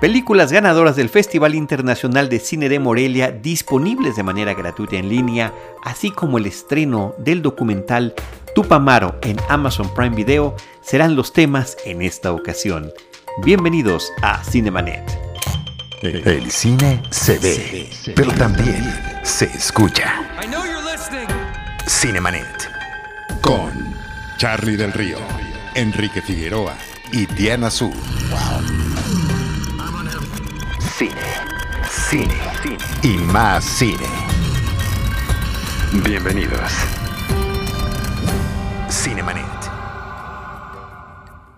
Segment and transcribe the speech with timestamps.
[0.00, 5.52] Películas ganadoras del Festival Internacional de Cine de Morelia disponibles de manera gratuita en línea,
[5.84, 8.14] así como el estreno del documental
[8.54, 12.90] Tupamaro en Amazon Prime Video serán los temas en esta ocasión.
[13.44, 15.04] Bienvenidos a Cinemanet.
[16.00, 18.82] El cine se ve, pero también
[19.22, 20.14] se escucha.
[21.86, 22.70] Cinemanet.
[23.42, 23.70] Con
[24.38, 25.18] Charlie del Río,
[25.74, 26.74] Enrique Figueroa
[27.12, 27.92] y Diana Su.
[31.00, 31.14] Cine,
[31.88, 34.04] cine, y más cine.
[36.04, 36.72] Bienvenidos.
[38.90, 39.46] Cinemanet.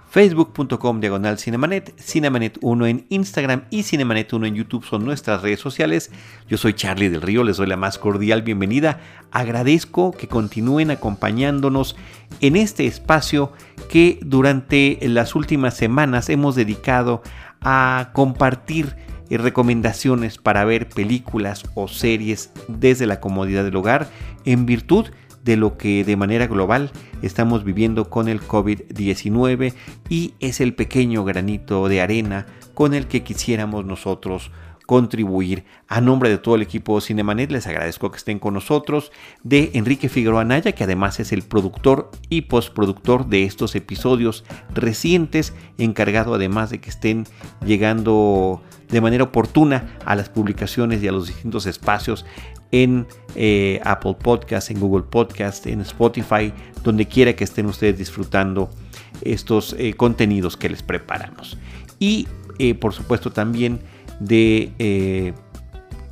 [0.09, 5.59] Facebook.com diagonal Cinemanet, Cinemanet 1 en Instagram y Cinemanet 1 en YouTube son nuestras redes
[5.59, 6.12] sociales.
[6.48, 9.00] Yo soy Charlie del Río, les doy la más cordial bienvenida.
[9.33, 11.97] Agradezco que continúen acompañándonos
[12.41, 13.52] en este espacio
[13.88, 17.22] que durante las últimas semanas hemos dedicado
[17.61, 18.95] a compartir
[19.32, 24.11] y recomendaciones para ver películas o series desde la comodidad del hogar
[24.44, 25.06] en virtud
[25.42, 26.91] de lo que de manera global
[27.22, 29.72] estamos viviendo con el COVID-19
[30.11, 34.50] y es el pequeño granito de arena con el que quisiéramos nosotros
[34.86, 35.64] contribuir.
[35.88, 40.08] A nombre de todo el equipo Cinemanet les agradezco que estén con nosotros, de Enrique
[40.08, 46.70] Figueroa Naya, que además es el productor y postproductor de estos episodios recientes, encargado además
[46.70, 47.27] de que estén
[47.64, 52.27] llegando de manera oportuna a las publicaciones y a los distintos espacios
[52.70, 56.52] en eh, Apple Podcast, en Google Podcast, en Spotify,
[56.83, 58.70] donde quiera que estén ustedes disfrutando
[59.22, 61.58] estos eh, contenidos que les preparamos.
[61.98, 62.27] Y
[62.58, 63.80] eh, por supuesto también
[64.27, 65.34] de eh,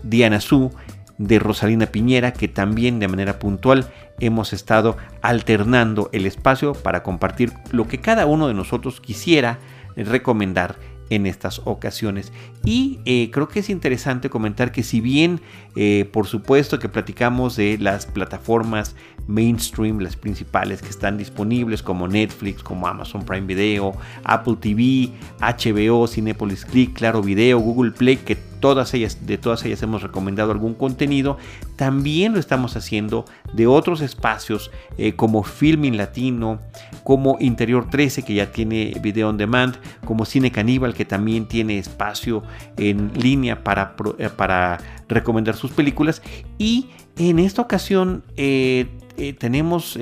[0.03, 0.73] Diana Su,
[1.19, 7.53] de Rosalina Piñera, que también de manera puntual hemos estado alternando el espacio para compartir
[7.73, 9.59] lo que cada uno de nosotros quisiera
[9.97, 10.77] recomendar
[11.11, 12.33] en estas ocasiones.
[12.65, 15.41] Y eh, creo que es interesante comentar que si bien
[15.77, 22.09] eh, por supuesto que platicamos de las plataformas mainstream, las principales que están disponibles como
[22.09, 23.93] Netflix, como Amazon Prime Video,
[24.25, 30.53] Apple TV, HBO, Cinepolis Click, Claro Video, Google Play, que de todas ellas hemos recomendado
[30.53, 31.39] algún contenido,
[31.77, 36.61] también lo estamos haciendo de otros espacios eh, como Filming Latino,
[37.03, 41.79] como Interior 13 que ya tiene video on demand, como Cine Caníbal que también tiene
[41.79, 42.43] espacio
[42.77, 44.79] en línea para, eh, para
[45.09, 46.23] recomendar sus películas.
[46.59, 48.87] Y en esta ocasión eh,
[49.39, 49.99] tenemos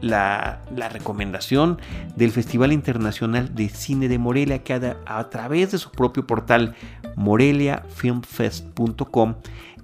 [0.00, 1.78] la, recomendación
[2.16, 6.74] del Festival Internacional de Cine de Morelia que a través de su propio portal
[7.94, 9.34] moreliafilmfest.com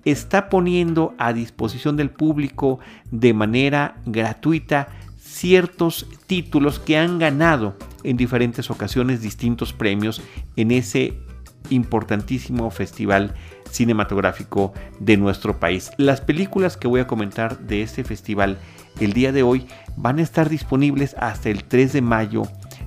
[0.04, 4.88] está poniendo a disposición del público de manera gratuita
[5.18, 10.22] ciertos títulos que han ganado en diferentes ocasiones distintos premios
[10.56, 11.18] en ese
[11.68, 13.34] importantísimo festival
[13.70, 15.90] cinematográfico de nuestro país.
[15.98, 18.58] Las películas que voy a comentar de este festival
[18.98, 19.66] el día de hoy
[19.96, 22.42] van a estar disponibles hasta el 3 de mayo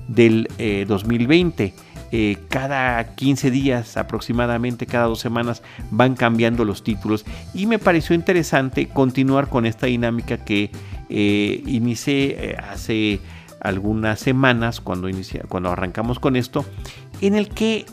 [0.08, 0.48] del
[0.86, 1.72] 2020.
[2.16, 7.24] Eh, cada 15 días aproximadamente, cada dos semanas van cambiando los títulos.
[7.54, 10.70] Y me pareció interesante continuar con esta dinámica que
[11.08, 13.18] eh, inicié eh, hace
[13.60, 15.08] algunas semanas cuando,
[15.48, 16.64] cuando arrancamos con esto,
[17.20, 17.84] en el que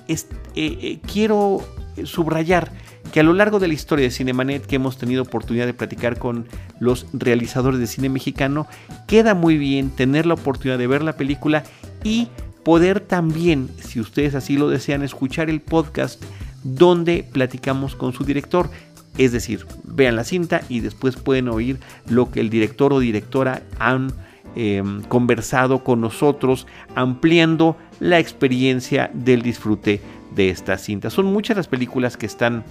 [1.11, 1.61] quiero
[2.03, 2.71] subrayar
[3.11, 6.19] que a lo largo de la historia de Cinemanet que hemos tenido oportunidad de platicar
[6.19, 6.47] con
[6.79, 8.67] los realizadores de cine mexicano,
[9.07, 11.63] queda muy bien tener la oportunidad de ver la película
[12.03, 12.27] y
[12.63, 16.23] poder también, si ustedes así lo desean, escuchar el podcast
[16.63, 18.69] donde platicamos con su director.
[19.17, 23.63] Es decir, vean la cinta y después pueden oír lo que el director o directora
[23.79, 24.13] han
[24.55, 30.01] em, conversado con nosotros, ampliando la experiencia del disfrute
[30.35, 31.09] de esta cinta.
[31.09, 32.63] Son muchas las películas que están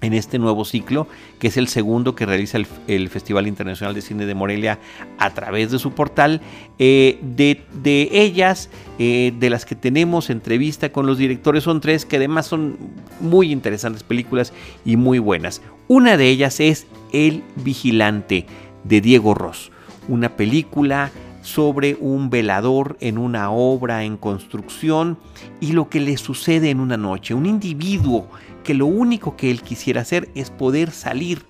[0.00, 1.06] en este nuevo ciclo,
[1.38, 4.78] que es el segundo que realiza el, Festival Internacional de Cine de Morelia
[5.18, 6.40] a través de su portal.
[6.78, 12.16] Eh, de, ellas, eh, de las que tenemos entrevista con los directores, son tres que
[12.16, 12.78] además son
[13.20, 14.52] muy interesantes películas
[14.84, 15.60] y muy buenas.
[15.88, 18.46] Una de ellas es El Vigilante
[18.84, 19.70] de Diego Ross,
[20.08, 21.10] una película
[21.42, 25.18] sobre un velador en una obra en construcción
[25.60, 27.34] y lo que le sucede en una noche.
[27.34, 28.28] Un individuo
[28.64, 31.44] que lo único que él quisiera hacer es poder salir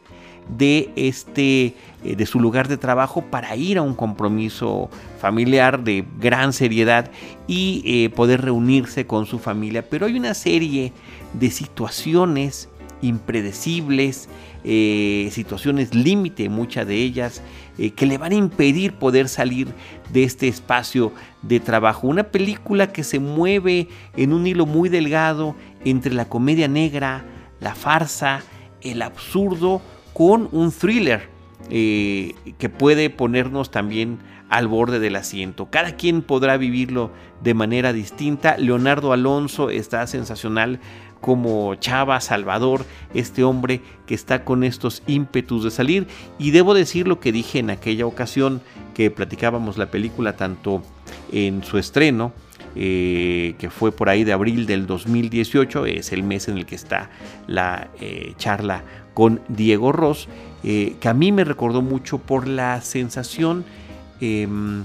[0.56, 4.88] de este eh, de su lugar de trabajo para ir a un compromiso
[5.20, 7.10] familiar de gran seriedad
[7.46, 9.88] y eh, poder reunirse con su familia.
[9.88, 10.92] Pero hay una serie
[11.34, 12.68] de situaciones
[13.02, 14.28] impredecibles,
[14.64, 17.42] eh, situaciones límite, muchas de ellas,
[17.78, 19.68] eh, que le van a impedir poder salir
[20.12, 21.12] de este espacio
[21.42, 22.06] de trabajo.
[22.06, 27.24] Una película que se mueve en un hilo muy delgado entre la comedia negra,
[27.60, 28.42] la farsa,
[28.82, 29.80] el absurdo,
[30.12, 31.28] con un thriller
[31.70, 34.18] eh, que puede ponernos también
[34.50, 35.70] al borde del asiento.
[35.70, 38.58] Cada quien podrá vivirlo de manera distinta.
[38.58, 40.80] Leonardo Alonso está sensacional
[41.20, 42.84] como Chava Salvador,
[43.14, 46.06] este hombre que está con estos ímpetus de salir.
[46.38, 48.62] Y debo decir lo que dije en aquella ocasión
[48.94, 50.82] que platicábamos la película tanto
[51.32, 52.32] en su estreno,
[52.76, 56.76] eh, que fue por ahí de abril del 2018, es el mes en el que
[56.76, 57.10] está
[57.46, 58.84] la eh, charla
[59.14, 60.28] con Diego Ross,
[60.62, 63.64] eh, que a mí me recordó mucho por la sensación
[64.20, 64.84] em,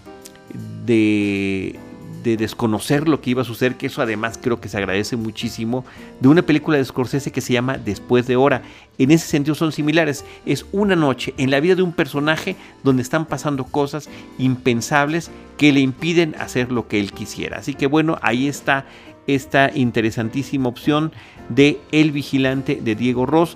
[0.85, 1.77] de,
[2.25, 5.85] de desconocer lo que iba a suceder, que eso además creo que se agradece muchísimo,
[6.19, 8.63] de una película de Scorsese que se llama Después de Hora.
[8.97, 10.25] En ese sentido son similares.
[10.45, 15.71] Es una noche en la vida de un personaje donde están pasando cosas impensables que
[15.71, 17.59] le impiden hacer lo que él quisiera.
[17.59, 18.85] Así que bueno, ahí está
[19.27, 21.11] esta interesantísima opción
[21.49, 23.55] de El Vigilante de Diego Ross,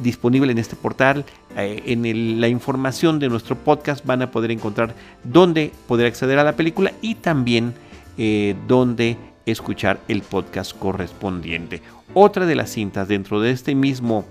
[0.00, 1.24] disponible en este portal.
[1.56, 6.44] Eh, en la información de nuestro podcast van a poder encontrar dónde poder acceder a
[6.44, 7.74] la película y también
[8.18, 11.82] eh, donde escuchar el podcast correspondiente.
[12.14, 14.24] Otra de las cintas dentro de este mismo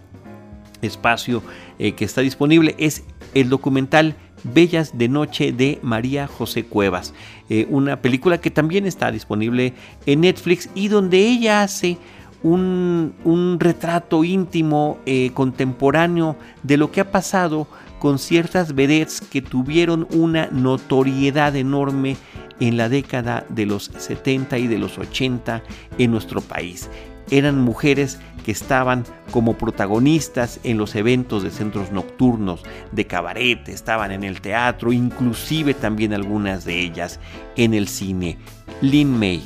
[0.81, 1.43] espacio
[1.79, 3.03] eh, que está disponible es
[3.33, 7.13] el documental Bellas de Noche de María José Cuevas,
[7.49, 9.73] eh, una película que también está disponible
[10.05, 11.97] en Netflix y donde ella hace
[12.43, 14.99] un, un retrato íntimo,
[15.33, 17.67] contemporáneo de lo que ha pasado
[17.99, 22.17] con ciertas vedettes que tuvieron una notoriedad enorme
[22.59, 25.61] en la década de los 70 y de los 80
[25.97, 26.89] en nuestro país.
[27.31, 32.61] Eran mujeres que estaban como protagonistas en los eventos de centros nocturnos,
[32.91, 37.19] de cabaret, estaban en el teatro, inclusive también algunas de ellas
[37.55, 38.37] en el cine.
[38.81, 39.41] Lin May,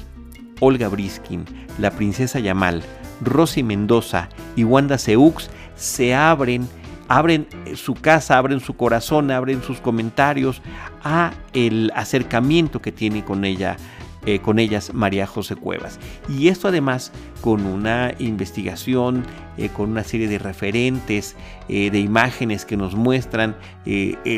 [0.60, 1.46] Olga Briskin,
[1.78, 2.84] la princesa Yamal,
[3.22, 4.28] Rosy Mendoza
[4.58, 6.68] y Wanda Seux se abren
[7.10, 10.62] abren su casa, abren su corazón, abren sus comentarios
[11.04, 13.76] a el acercamiento que tiene con ella.
[14.26, 15.98] Eh, con ellas María José Cuevas.
[16.28, 19.24] Y esto además con una investigación,
[19.58, 21.38] eh, con una serie de referentes,
[21.70, 23.56] eh, de imágenes que nos muestran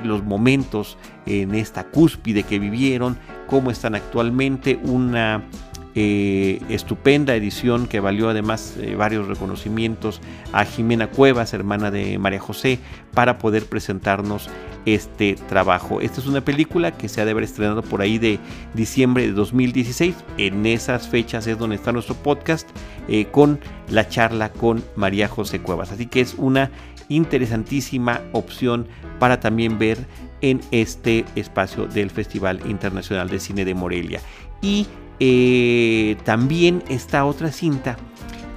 [0.03, 5.43] los momentos en esta cúspide que vivieron, cómo están actualmente, una
[5.93, 10.21] eh, estupenda edición que valió además eh, varios reconocimientos
[10.53, 12.79] a Jimena Cuevas, hermana de María José,
[13.13, 14.49] para poder presentarnos
[14.85, 16.01] este trabajo.
[16.01, 18.39] Esta es una película que se ha de haber estrenado por ahí de
[18.73, 20.15] diciembre de 2016.
[20.37, 22.69] En esas fechas es donde está nuestro podcast
[23.07, 23.59] eh, con
[23.89, 25.91] la charla con María José Cuevas.
[25.91, 26.71] Así que es una
[27.09, 28.87] interesantísima opción
[29.19, 29.97] para también ver
[30.41, 34.21] en este espacio del Festival Internacional de Cine de Morelia.
[34.61, 34.87] Y
[35.23, 37.95] eh, también está otra cinta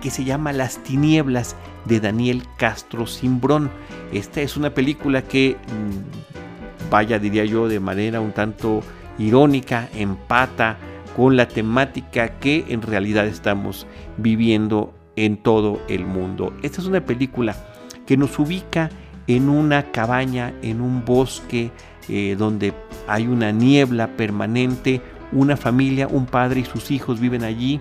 [0.00, 3.70] que se llama Las Tinieblas de Daniel Castro Simbrón.
[4.14, 8.81] Esta es una película que, mm, vaya, diría yo, de manera un tanto
[9.19, 10.78] irónica, empata
[11.14, 16.55] con la temática que en realidad estamos viviendo en todo el mundo.
[16.62, 17.55] Esta es una película
[18.06, 18.88] que nos ubica
[19.26, 21.70] en una cabaña, en un bosque
[22.08, 22.72] eh, donde
[23.06, 25.02] hay una niebla permanente,
[25.34, 27.81] una familia, un padre y sus hijos viven allí,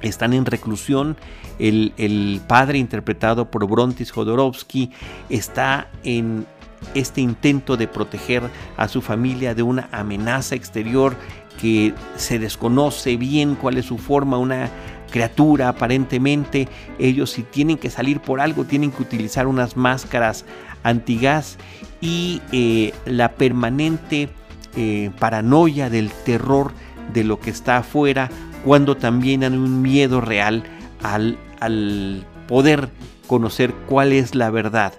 [0.00, 1.16] están en reclusión.
[1.58, 4.90] El, padre, interpretado por Brontis Jodorowsky,
[5.28, 6.46] está en
[6.94, 8.42] este intento de proteger
[8.78, 11.14] a su familia de una amenaza exterior
[11.60, 14.70] que se desconoce bien cuál es su forma, una
[15.10, 16.68] criatura aparentemente.
[16.98, 20.46] Ellos si tienen que salir por algo tienen que utilizar unas máscaras
[20.82, 21.58] antigas
[22.00, 24.30] y eh, la permanente
[24.76, 26.72] eh, paranoia, del terror
[27.12, 28.30] de lo que está afuera,
[28.64, 30.62] cuando también hay un miedo real
[31.02, 32.90] al, al poder
[33.26, 34.92] conocer cuál es la verdad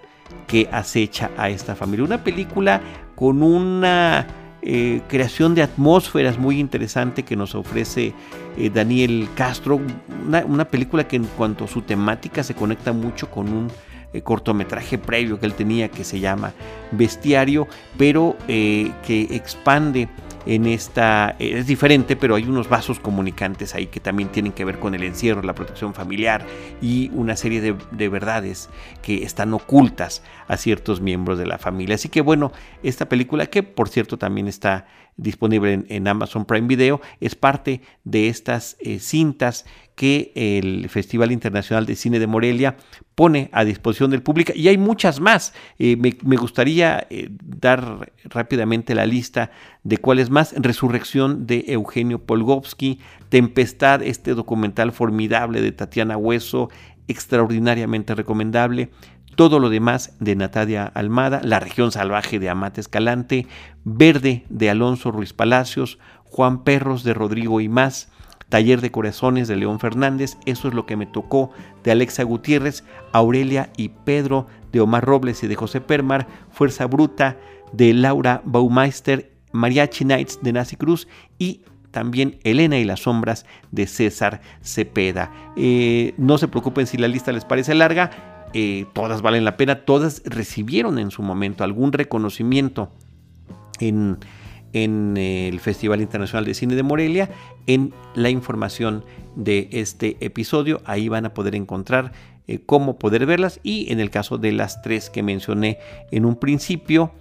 [0.47, 2.05] que acecha a esta familia.
[2.05, 2.81] Una película
[3.15, 4.27] con una
[4.63, 8.13] eh, creación de atmósferas muy interesante que nos ofrece
[8.57, 9.79] eh, Daniel Castro.
[10.27, 13.69] Una, una, película que en cuanto a su temática se conecta mucho con un
[14.13, 16.51] eh, cortometraje previo que él tenía que se llama
[16.91, 20.09] Bestiario, pero eh, que expande
[20.45, 24.65] en esta, eh, es diferente, pero hay unos vasos comunicantes ahí que también tienen que
[24.65, 26.45] ver con el encierro, la protección familiar
[26.81, 28.69] y una serie de, verdades
[29.01, 31.95] que están ocultas a ciertos miembros de la familia.
[31.95, 32.51] Así que bueno,
[32.83, 38.27] esta película que por cierto también está disponible en, Amazon Prime Video, es parte de
[38.27, 39.65] estas cintas
[39.95, 42.75] que el Festival Internacional de Cine de Morelia
[43.15, 45.53] pone a disposición del público y hay muchas más.
[45.79, 49.51] Eh, me, gustaría eh, dar rápidamente la lista
[49.83, 50.53] de cuáles más.
[50.57, 52.99] Resurrección de Eugenio Polgovsky,
[53.29, 56.69] Tempestad, este documental formidable de Tatiana Hueso,
[57.07, 58.89] extraordinariamente recomendable.
[59.35, 63.47] Todo lo demás de Natalia Almada, La región salvaje de Amate Escalante,
[63.83, 68.09] Verde de Alonso Ruiz Palacios, Juan Perros de Rodrigo y más,
[68.51, 71.51] Taller de Corazones de León Fernández, eso es lo que me tocó
[71.85, 77.37] de Alexa Gutiérrez, Aurelia y Pedro de Omar Robles y de José Permar, Fuerza Bruta
[77.71, 81.07] de Laura Baumeister, Mariachi Nights de Nazi Cruz
[81.39, 85.31] y también Elena y las sombras de César Cepeda.
[85.55, 89.85] Eh, no se preocupen si la lista les parece larga, eh, todas valen la pena,
[89.85, 92.91] todas recibieron en su momento algún reconocimiento
[93.79, 94.17] en,
[94.73, 97.29] en el Festival Internacional de Cine de Morelia.
[97.67, 99.03] En la información
[99.35, 102.11] de este episodio, ahí van a poder encontrar
[102.47, 105.79] eh, cómo poder verlas y en el caso de las tres que mencioné
[106.11, 107.11] en un principio,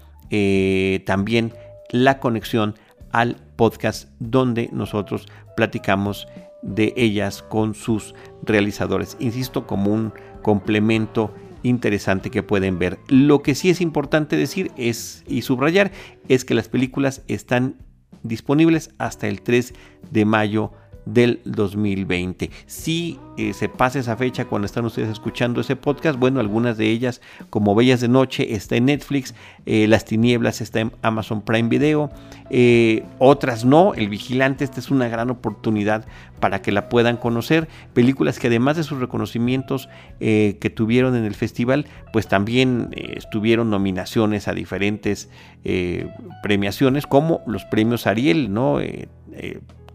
[1.06, 1.52] también
[1.90, 2.76] la conexión
[3.10, 5.26] al podcast donde nosotros
[5.56, 6.28] platicamos
[6.62, 9.16] de ellas con sus realizadores.
[9.20, 12.98] Insisto, como un complemento interesante que pueden ver.
[13.08, 15.92] Lo que sí es importante decir es y subrayar
[16.28, 17.76] es que las películas están
[18.22, 19.74] disponibles hasta el 3
[20.10, 20.72] de mayo
[21.12, 22.50] del 2020.
[22.66, 26.88] Si eh, se pasa esa fecha cuando están ustedes escuchando ese podcast, bueno, algunas de
[26.90, 29.34] ellas, como Bellas de Noche, está en Netflix,
[29.66, 32.10] eh, Las Tinieblas está en Amazon Prime Video,
[32.50, 36.06] eh, otras no, El Vigilante, esta es una gran oportunidad
[36.38, 37.68] para que la puedan conocer.
[37.92, 39.88] Películas que además de sus reconocimientos
[40.18, 45.28] que tuvieron en el festival, pues también estuvieron nominaciones a diferentes
[46.42, 48.78] premiaciones, como los premios Ariel, ¿no?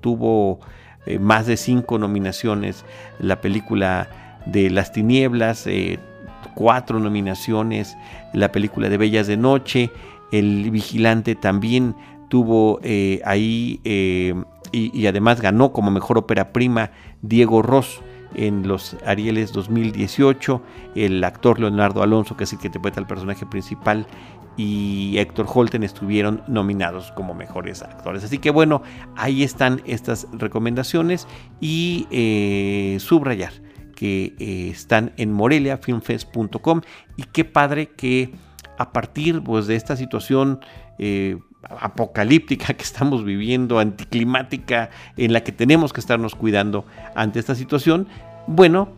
[0.01, 0.59] tuvo
[1.05, 2.85] eh, más de cinco nominaciones,
[3.19, 4.09] la película
[4.45, 5.99] de Las Tinieblas, eh,
[6.53, 7.97] cuatro nominaciones,
[8.33, 9.91] la película de Bellas de Noche,
[10.31, 11.95] El Vigilante también
[12.29, 13.79] tuvo eh, ahí
[14.71, 18.01] y, además ganó como mejor ópera prima Diego Ross
[18.35, 20.61] en los Arieles 2018,
[20.95, 24.07] el actor Leonardo Alonso, que es el que interpreta al personaje principal,
[24.57, 28.23] y Héctor Holten estuvieron nominados como mejores actores.
[28.23, 28.81] Así que bueno,
[29.15, 31.27] ahí están estas recomendaciones
[31.59, 33.51] y eh, subrayar
[33.95, 36.81] que eh, están en moreliafilmfest.com
[37.17, 38.33] y qué padre que
[38.77, 40.59] a partir pues, de esta situación
[40.99, 41.37] eh,
[41.69, 48.07] apocalíptica que estamos viviendo, anticlimática, en la que tenemos que estarnos cuidando ante esta situación,
[48.47, 48.89] bueno,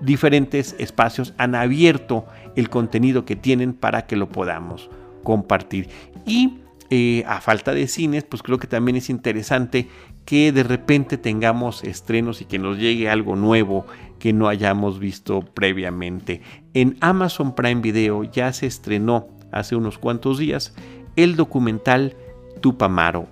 [0.00, 4.90] diferentes espacios han abierto el contenido que tienen para que lo podamos
[5.22, 5.88] compartir.
[6.26, 6.58] Y
[6.90, 9.88] eh, a falta de cines, pues creo que también es interesante
[10.24, 13.86] que de repente tengamos estrenos y que nos llegue algo nuevo
[14.18, 16.42] que no hayamos visto previamente.
[16.74, 20.74] En Amazon Prime Video ya se estrenó hace unos cuantos días
[21.16, 22.14] el documental
[22.60, 23.26] Tupamaro.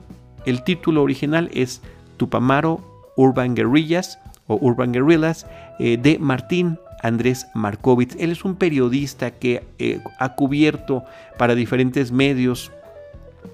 [0.47, 1.83] El título original es
[2.17, 2.81] Tupamaro
[3.17, 5.47] Urban Guerrillas o Urban Guerrillas
[5.79, 8.17] eh, de Martín Andrés Markovitz.
[8.19, 11.05] Él es un periodista que eh, ha cubierto
[11.37, 12.73] para diferentes medios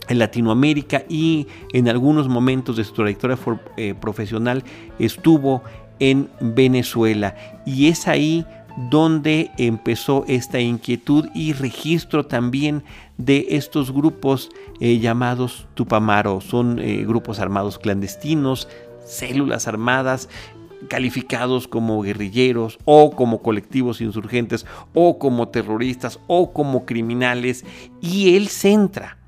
[0.08, 3.38] en Latinoamérica y en algunos momentos de su trayectoria
[3.76, 4.64] eh, profesional
[4.98, 5.62] estuvo
[5.98, 12.82] en Venezuela y es ahí donde empezó esta inquietud y registro también
[13.18, 14.50] de estos grupos
[14.80, 16.40] eh, llamados Tupamaro.
[16.40, 16.76] Son
[17.06, 18.68] grupos armados clandestinos,
[19.04, 20.28] células armadas
[20.88, 27.64] calificados como guerrilleros o como colectivos insurgentes o como terroristas o como criminales
[28.00, 29.18] y él centra,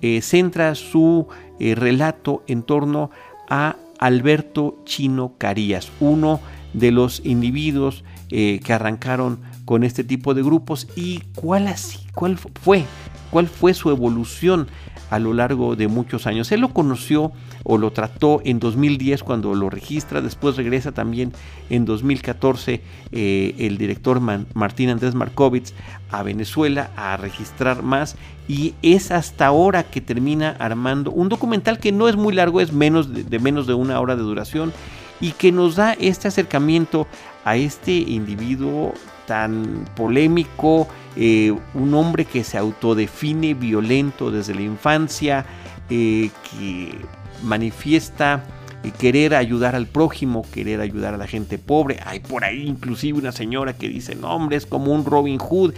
[0.00, 1.26] eh, centra su
[1.60, 3.10] eh, relato en torno
[3.48, 6.40] a Alberto Chino Carías, uno
[6.72, 8.04] de los individuos
[8.36, 12.84] eh, que arrancaron con este tipo de grupos y cuál, así, cuál fue,
[13.30, 14.66] cuál fue su evolución
[15.08, 16.50] a lo largo de muchos años.
[16.50, 17.30] Él lo conoció
[17.62, 21.32] o lo trató en 2010 cuando lo registra, después regresa también
[21.70, 25.72] en 2014 eh, el director Martín Andrés Markovitz
[26.10, 28.16] a Venezuela a registrar más
[28.48, 32.72] y es hasta ahora que termina armando un documental que no es muy largo, es
[32.72, 34.72] menos de menos de una hora de duración
[35.20, 37.06] y que nos da este acercamiento
[37.44, 38.94] a este individuo
[39.26, 45.46] tan polémico, eh, un hombre que se autodefine violento desde la infancia,
[45.90, 46.96] eh, que
[47.42, 48.44] manifiesta
[48.82, 52.00] eh, querer ayudar al prójimo, querer ayudar a la gente pobre.
[52.04, 55.74] Hay por ahí inclusive una señora que dice, no hombre, es como un Robin Hood,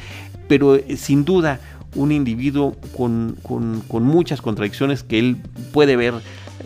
[0.49, 1.61] pero sin duda
[1.95, 5.39] un individuo con, con muchas contradicciones que él
[5.73, 6.15] puede ver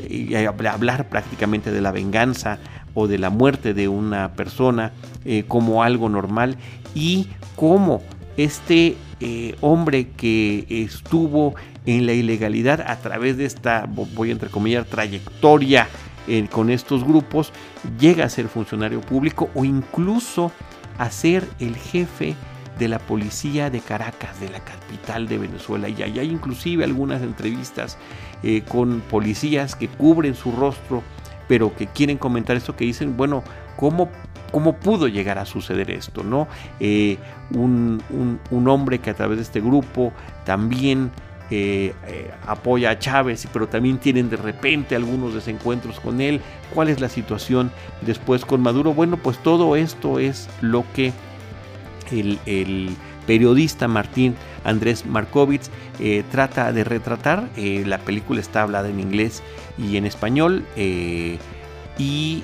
[0.08, 2.58] y hablar prácticamente de la venganza
[2.94, 4.92] o de la muerte de una persona
[5.24, 6.56] eh, como algo normal
[6.94, 8.02] y cómo
[8.36, 11.54] este eh, hombre que estuvo
[11.86, 15.88] en la ilegalidad a través de esta, voy a entrecomillar, trayectoria
[16.26, 17.52] eh, con estos grupos,
[17.98, 20.52] llega a ser funcionario público o incluso
[20.98, 22.34] a ser el jefe
[22.78, 25.88] de la policía de Caracas, de la capital de Venezuela.
[25.88, 27.98] Y hay inclusive algunas entrevistas
[28.68, 31.02] con policías que cubren su rostro,
[31.50, 33.42] pero que quieren comentar esto, que dicen, bueno,
[33.74, 34.08] ¿cómo,
[34.52, 36.22] cómo pudo llegar a suceder esto?
[36.22, 36.46] ¿no?
[36.78, 37.18] Eh,
[37.52, 38.00] un,
[38.68, 40.12] hombre que a través de este grupo
[40.44, 41.10] también
[41.50, 41.92] eh,
[42.46, 46.40] apoya a Chávez, pero también tienen de repente algunos desencuentros con él.
[46.72, 48.94] ¿Cuál es la situación después con Maduro?
[48.94, 51.12] Bueno, pues todo esto es lo que
[52.12, 52.96] el,
[53.30, 54.34] periodista Martín
[54.64, 55.70] Andrés Markovits
[56.00, 57.48] eh, trata de retratar.
[57.56, 59.40] Eh, la película está hablada en inglés
[59.78, 60.64] y en español.
[60.74, 61.38] Eh,
[61.96, 62.42] y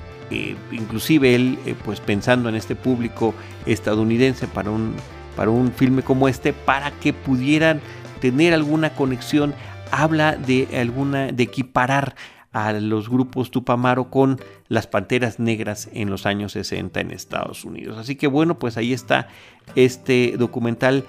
[0.71, 4.95] inclusive él, pues pensando en este público estadounidense para un,
[5.35, 7.81] para un filme como este, para que pudieran
[8.21, 9.55] tener alguna conexión,
[9.91, 12.15] habla de alguna, de equiparar
[12.57, 17.99] a los grupos Tupamaro con las Panteras Negras en los años 60 en Estados Unidos.
[17.99, 19.29] Así que bueno, pues ahí está
[19.75, 21.05] este documental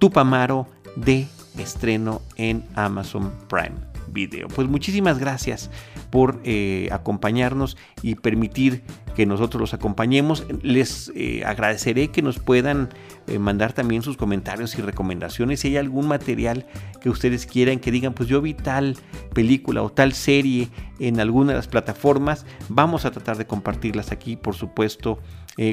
[0.00, 4.48] Tupamaro de estreno en Amazon Prime Video.
[4.48, 5.70] Pues muchísimas gracias
[6.10, 8.82] por eh, acompañarnos y permitir
[9.14, 10.46] que nosotros los acompañemos.
[10.62, 12.88] Les eh, agradeceré que nos puedan
[13.26, 15.60] eh, mandar también sus comentarios y recomendaciones.
[15.60, 16.66] Si hay algún material
[17.00, 18.96] que ustedes quieran que digan, pues yo vi tal
[19.34, 24.36] película o tal serie en alguna de las plataformas, vamos a tratar de compartirlas aquí,
[24.36, 25.18] por supuesto,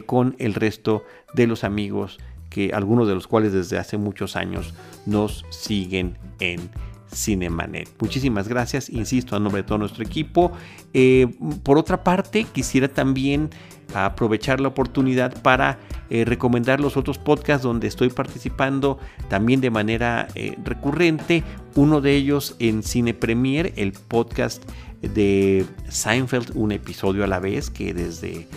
[0.07, 1.03] con el resto
[1.35, 2.17] de los amigos
[2.49, 4.73] que algunos de los cuales desde hace muchos años
[5.05, 6.69] nos siguen en
[7.13, 7.89] Cinemanet.
[7.99, 10.51] Muchísimas gracias, insisto, a nombre de todo nuestro equipo.
[10.93, 11.27] Eh,
[11.63, 13.49] por otra parte, quisiera también
[13.93, 20.27] aprovechar la oportunidad para eh, recomendar los otros podcasts donde estoy participando también de manera
[20.35, 21.43] eh, recurrente.
[21.75, 24.63] Uno de ellos en Cine Premier, el podcast
[25.01, 28.47] de Seinfeld, un episodio a la vez, que desde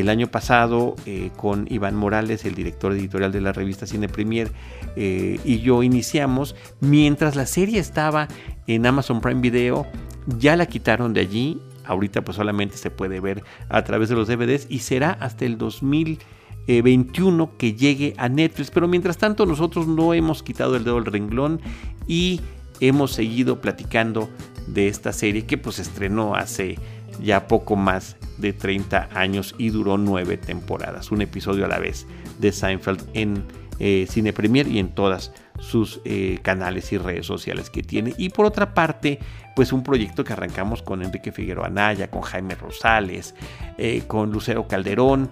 [0.00, 4.50] el año pasado eh, con Iván Morales, el director editorial de la revista Cine Premier,
[4.96, 6.56] eh, y yo iniciamos.
[6.80, 8.26] Mientras la serie estaba
[8.66, 9.86] en Amazon Prime Video,
[10.26, 11.60] ya la quitaron de allí.
[11.84, 15.58] Ahorita pues solamente se puede ver a través de los DVDs y será hasta el
[15.58, 18.72] 2021 que llegue a Netflix.
[18.72, 21.60] Pero mientras tanto nosotros no hemos quitado el dedo del renglón
[22.08, 22.40] y
[22.80, 24.28] hemos seguido platicando
[24.66, 26.78] de esta serie que pues estrenó hace
[27.20, 32.06] ya poco más de 30 años y duró nueve temporadas, un episodio a la vez
[32.38, 33.44] de Seinfeld en
[33.78, 38.14] eh, Cine Premier y en todas sus eh, canales y redes sociales que tiene.
[38.16, 39.18] Y por otra parte,
[39.56, 43.34] pues un proyecto que arrancamos con Enrique Figueroa Anaya, con Jaime Rosales,
[43.78, 45.30] eh, con Lucero Calderón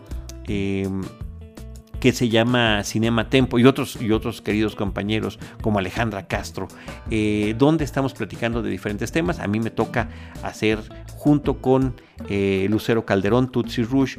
[2.02, 6.66] que se llama Cinema Tempo y otros, y otros queridos compañeros como Alejandra Castro,
[7.12, 9.38] eh, donde estamos platicando de diferentes temas.
[9.38, 10.08] A mí me toca
[10.42, 10.80] hacer
[11.22, 11.94] junto con
[12.28, 14.18] eh, Lucero Calderón, Tutsi Rouge,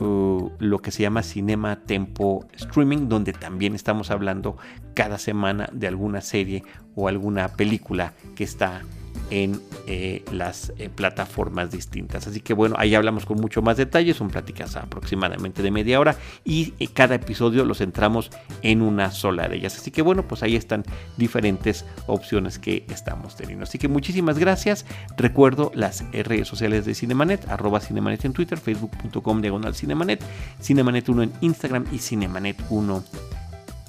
[0.00, 4.56] uh, lo que se llama Cinema Tempo Streaming, donde también estamos hablando
[4.94, 6.64] cada semana de alguna serie
[6.96, 8.82] o alguna película que está
[9.30, 12.26] en eh, las eh, plataformas distintas.
[12.26, 16.16] Así que bueno, ahí hablamos con mucho más detalle, son pláticas aproximadamente de media hora
[16.44, 18.30] y eh, cada episodio lo centramos
[18.62, 19.76] en una sola de ellas.
[19.76, 20.84] Así que bueno, pues ahí están
[21.16, 23.64] diferentes opciones que estamos teniendo.
[23.64, 24.84] Así que muchísimas gracias.
[25.16, 30.22] Recuerdo las redes sociales de Cinemanet, arroba Cinemanet en Twitter, facebook.com diagonal Cinemanet,
[30.60, 33.04] Cinemanet 1 en Instagram y Cinemanet 1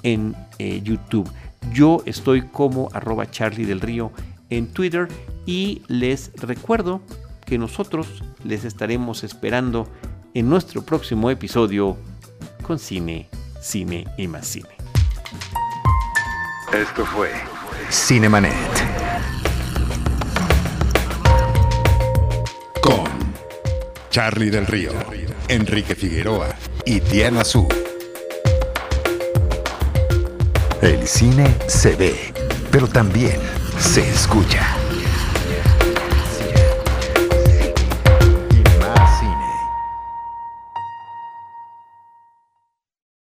[0.04, 0.36] en
[0.84, 1.30] YouTube.
[1.74, 4.12] Yo estoy como arroba Charlie del Río
[4.52, 5.08] en Twitter
[5.48, 7.02] y les recuerdo
[7.46, 8.08] que nosotros
[8.44, 9.90] les estaremos esperando
[10.36, 11.98] en nuestro próximo episodio
[12.62, 14.70] con cine, cine y más cine.
[16.72, 17.32] Esto fue
[17.90, 18.54] Cinemanet.
[22.82, 23.10] Con
[24.10, 24.92] Charlie del Río,
[25.48, 27.68] Enrique Figueroa y Diana Su.
[30.82, 32.34] El cine se ve,
[32.72, 33.40] pero también
[33.82, 34.81] se escucha.